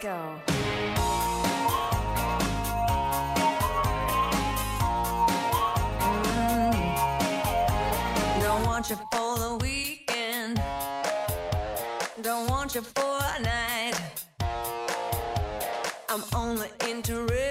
Disco. 0.00 0.40
Mm-hmm. 6.00 6.70
Don't 8.40 8.64
want 8.64 8.88
you 8.88 8.96
for 9.12 9.38
the 9.38 9.58
weekend. 9.60 10.62
Don't 12.22 12.48
want 12.48 12.74
you 12.74 12.80
for 12.80 13.18
a 13.36 13.42
night. 13.42 14.00
I'm 16.08 16.24
only 16.34 16.68
interested. 16.88 17.49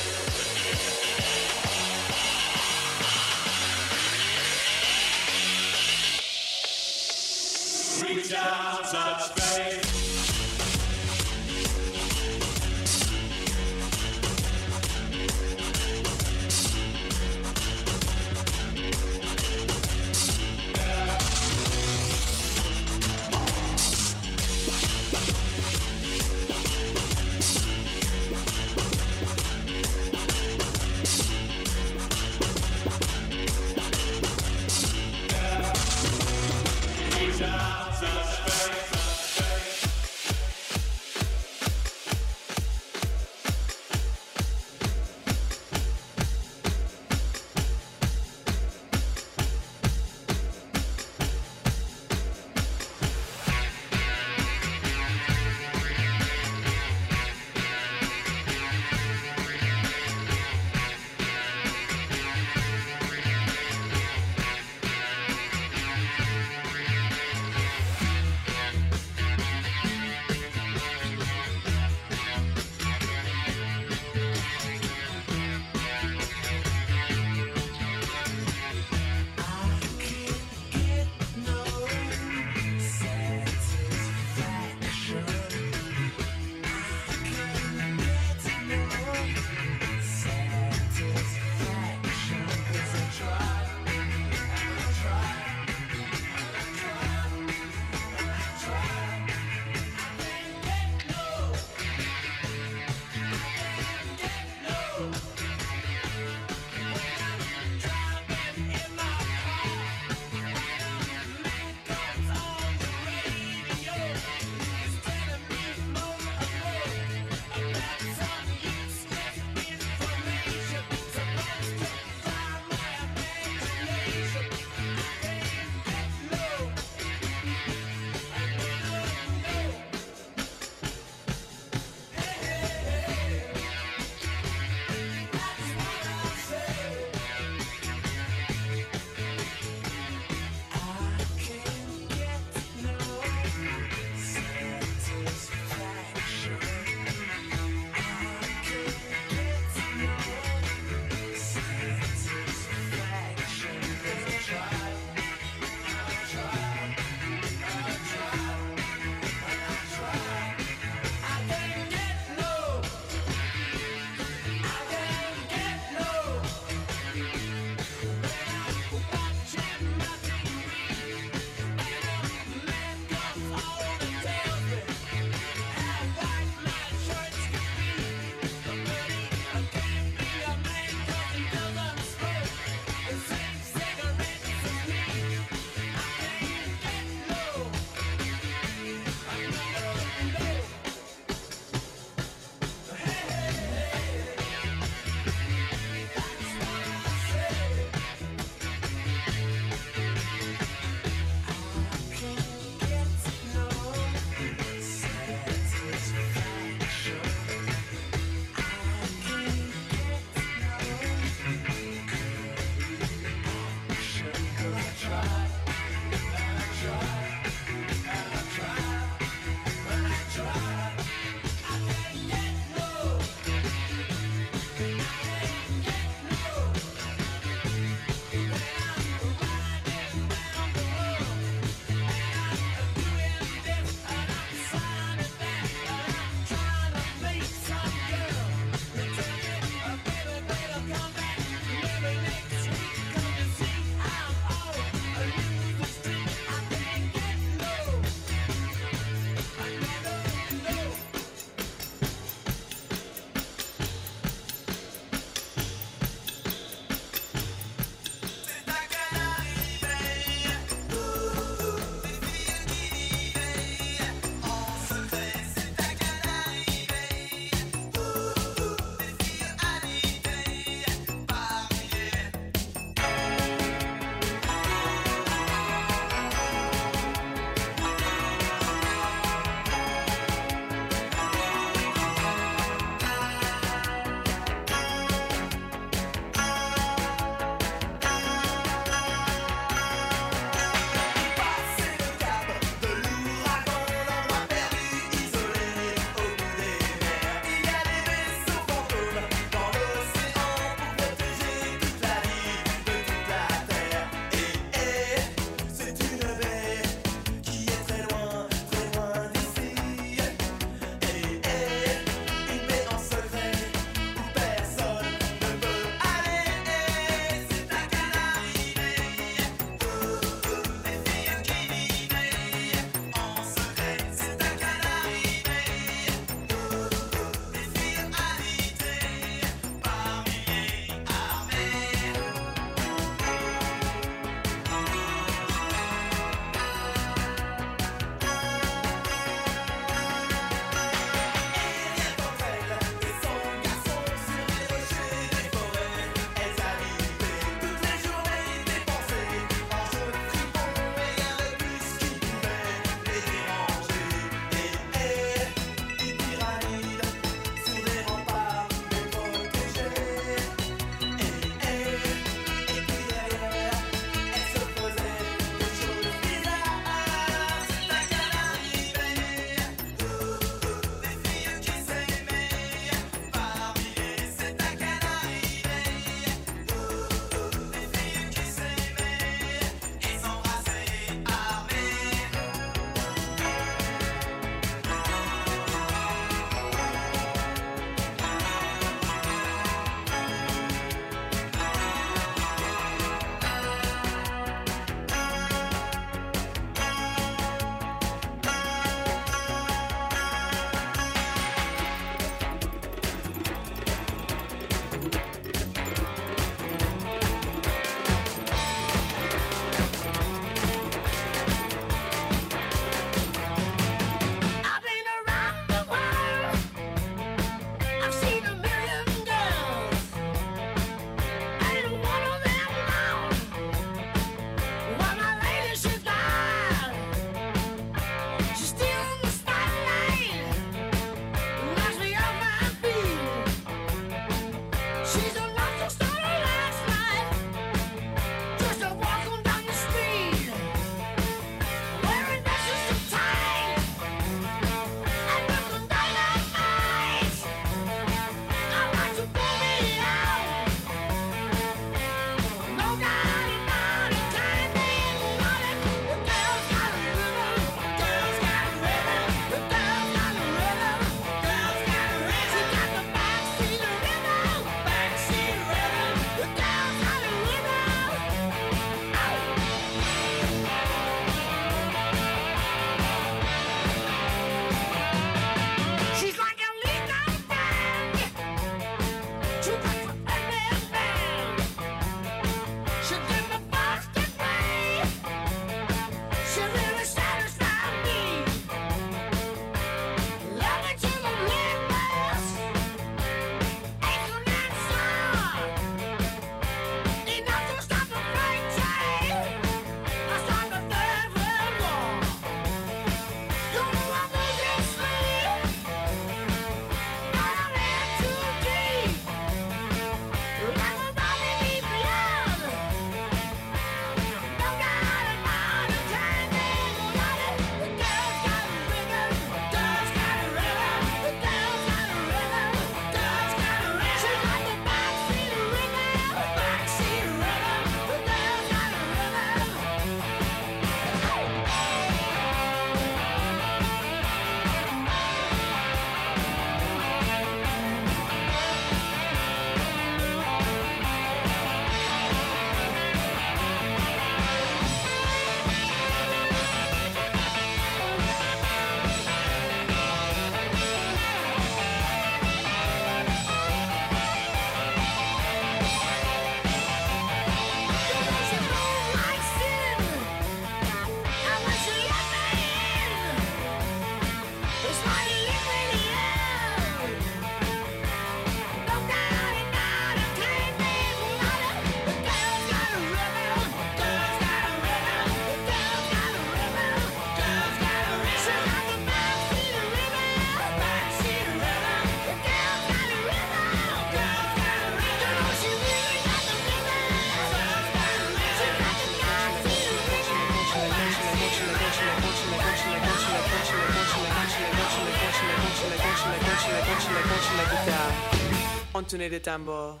tenez 599.04 599.28
les 599.28 599.40
tambours. 599.40 600.00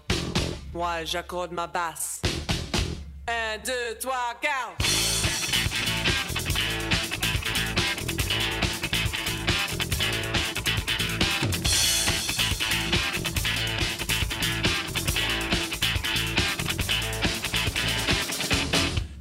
Moi, 0.72 1.04
j'accorde 1.04 1.52
ma 1.52 1.66
basse. 1.66 2.20
Un, 3.28 3.58
deux, 3.58 3.98
trois, 4.00 4.34
quatre. 4.40 4.76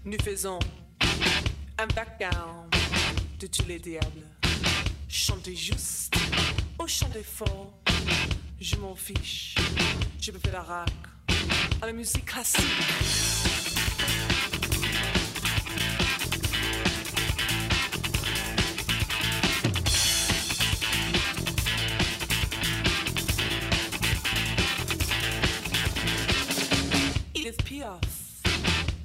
Nous 0.04 0.18
faisons 0.24 0.60
un 1.78 1.88
background 1.88 2.74
de 3.40 3.48
tous 3.48 3.66
les 3.66 3.80
diables. 3.80 4.11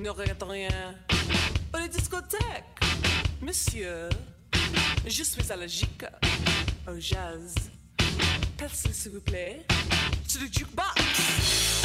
n'ignorait 0.06 0.36
rien. 0.40 0.94
Pour 1.72 1.80
les 1.80 1.88
discothèques, 1.88 2.64
monsieur, 3.42 4.08
je 5.04 5.22
suis 5.24 5.50
allergique 5.50 6.04
au 6.86 6.98
jazz. 7.00 7.54
Percez, 8.56 8.92
s'il 8.92 9.12
vous 9.12 9.20
plaît, 9.20 9.66
c'est 10.28 10.40
le 10.40 10.46
jukebox. 10.46 11.75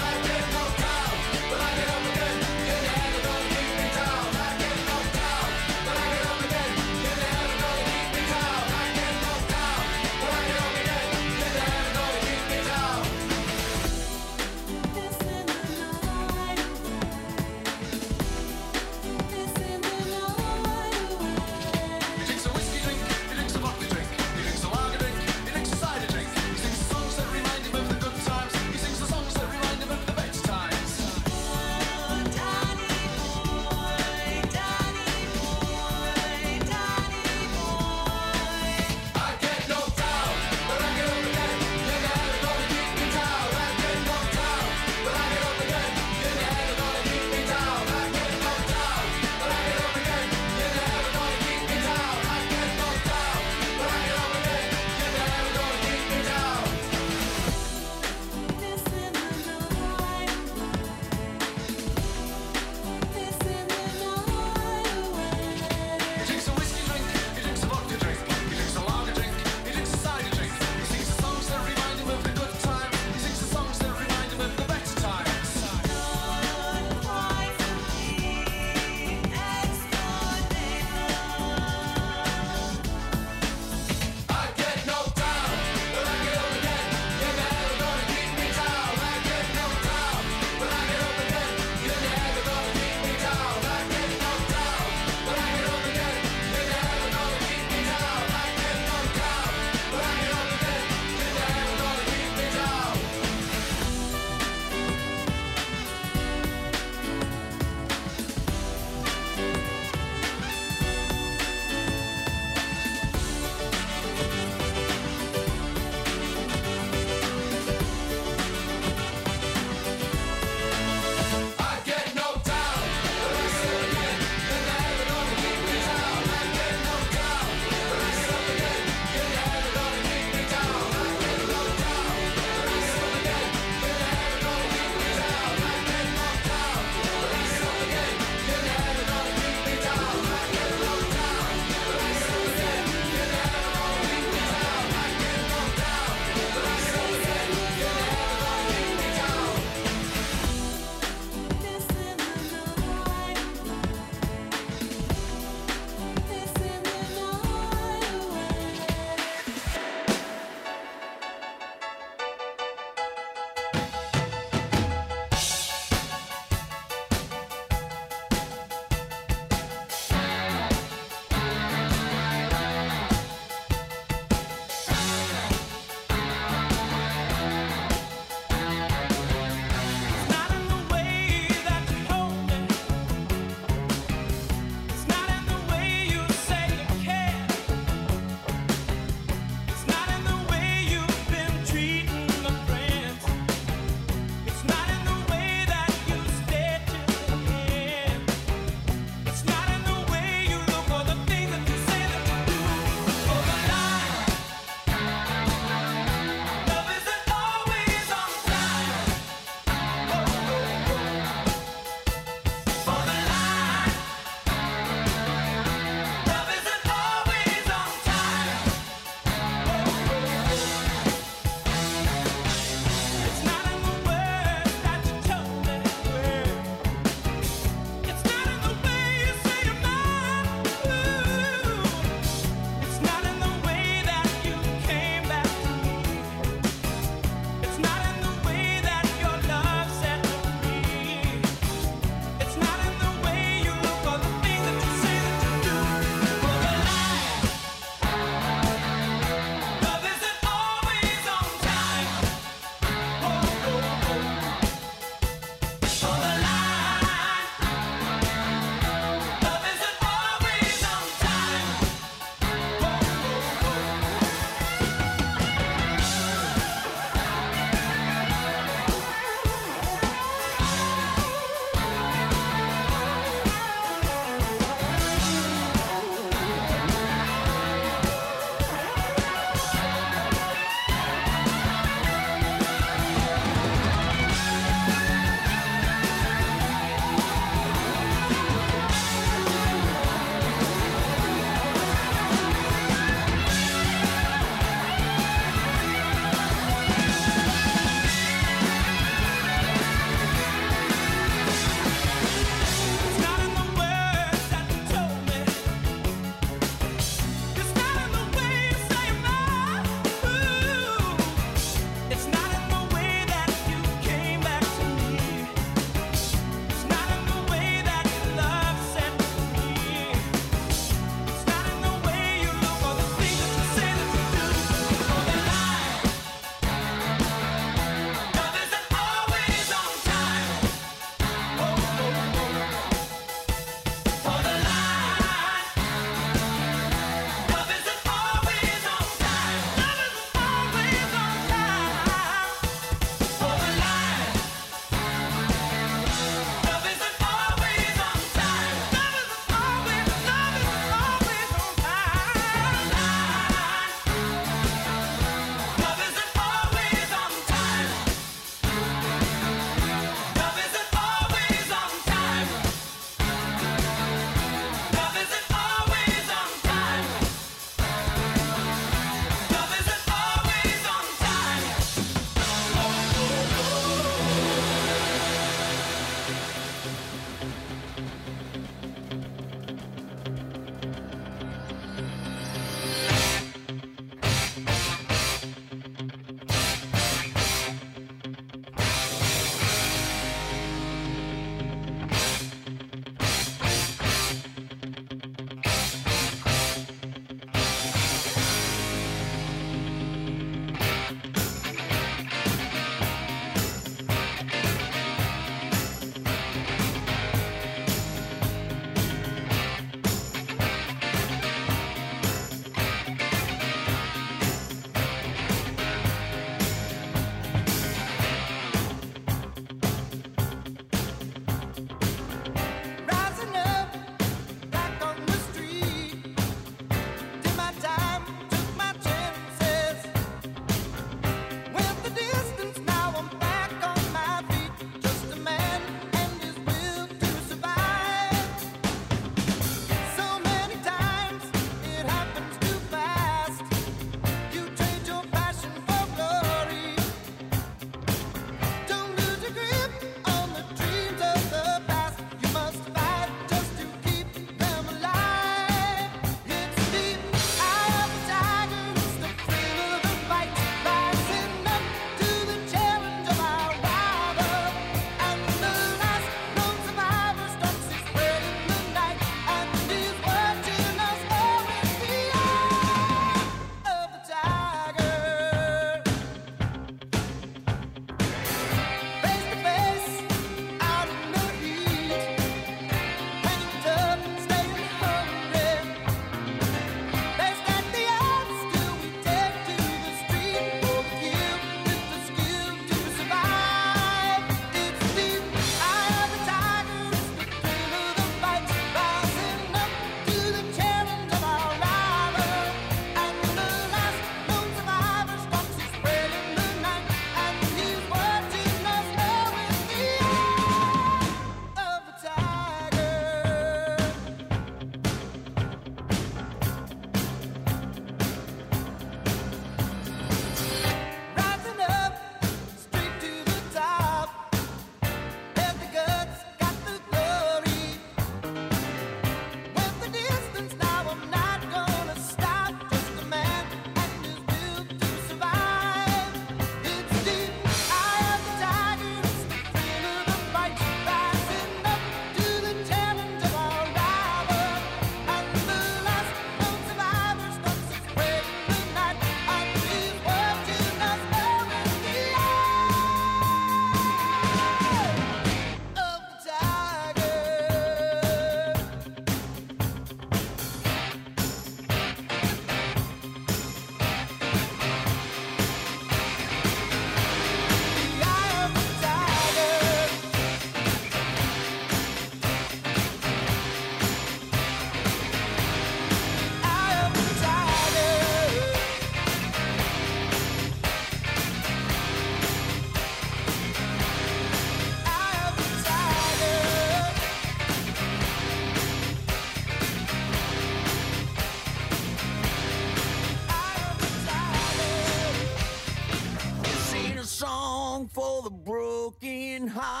Broken 599.61 600.00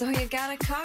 So 0.00 0.08
you 0.08 0.24
gotta 0.30 0.56
come. 0.56 0.79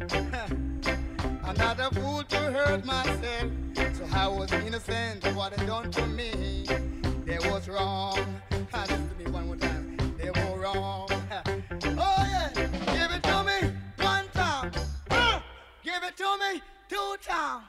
I'm 0.00 1.56
not 1.56 1.80
a 1.80 1.90
fool 1.92 2.22
to 2.22 2.36
hurt 2.36 2.84
myself, 2.84 3.50
so 3.74 4.06
I 4.14 4.28
was 4.28 4.52
innocent 4.52 5.26
of 5.26 5.34
what 5.34 5.56
they 5.56 5.66
done 5.66 5.90
to 5.90 6.06
me. 6.06 6.64
They 7.24 7.38
was 7.50 7.68
wrong. 7.68 8.18
Listen 8.72 9.08
to 9.08 9.14
me 9.16 9.30
one 9.30 9.46
more 9.48 9.56
time. 9.56 9.96
They 10.16 10.30
were 10.30 10.58
wrong. 10.60 11.08
Oh 11.10 12.26
yeah, 12.30 12.52
give 12.54 13.10
it 13.10 13.22
to 13.24 13.42
me 13.44 13.72
one 13.98 14.28
time. 14.34 14.70
Give 15.82 16.02
it 16.04 16.16
to 16.16 16.36
me 16.38 16.62
two 16.88 17.16
times. 17.20 17.64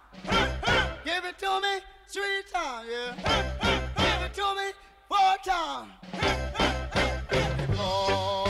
Give 1.03 1.25
it 1.25 1.37
to 1.39 1.61
me 1.61 1.79
three 2.07 2.43
times. 2.53 2.87
Yeah. 2.91 3.15
Give 3.97 4.21
it 4.25 4.33
to 4.35 4.55
me 4.55 4.71
four 5.07 5.35
times. 5.43 5.91
Before 7.67 8.48